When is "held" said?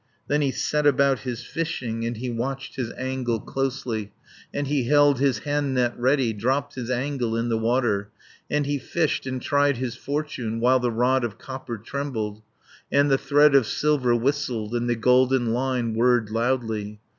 4.85-5.19